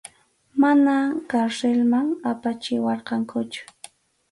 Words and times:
Mana 0.61 0.95
karsilman 1.31 2.07
apachiwarqankuchu. 2.31 3.61